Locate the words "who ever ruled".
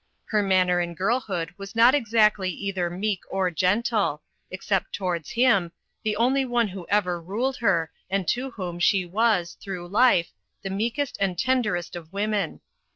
6.69-7.57